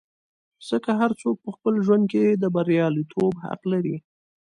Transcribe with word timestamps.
ځکه 0.69 0.91
هر 1.01 1.11
څوک 1.21 1.35
په 1.45 1.49
خپل 1.55 1.73
ژوند 1.85 2.03
کې 2.11 2.23
د 2.41 2.43
بریالیتوب 2.55 3.33
حق 3.45 3.61
لري. 3.71 3.97